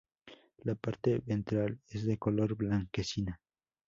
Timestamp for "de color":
2.07-2.55